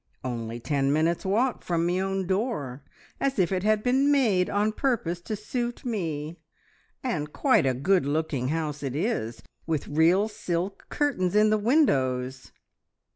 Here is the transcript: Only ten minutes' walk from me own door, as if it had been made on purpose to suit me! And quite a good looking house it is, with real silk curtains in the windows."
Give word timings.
Only 0.23 0.59
ten 0.59 0.91
minutes' 0.91 1.25
walk 1.27 1.61
from 1.63 1.85
me 1.85 2.01
own 2.01 2.25
door, 2.25 2.81
as 3.19 3.37
if 3.37 3.51
it 3.51 3.61
had 3.61 3.83
been 3.83 4.11
made 4.11 4.49
on 4.49 4.71
purpose 4.71 5.21
to 5.21 5.35
suit 5.35 5.85
me! 5.85 6.39
And 7.03 7.31
quite 7.31 7.67
a 7.67 7.75
good 7.75 8.07
looking 8.07 8.47
house 8.47 8.81
it 8.81 8.95
is, 8.95 9.43
with 9.67 9.87
real 9.87 10.27
silk 10.27 10.87
curtains 10.89 11.35
in 11.35 11.51
the 11.51 11.59
windows." 11.59 12.51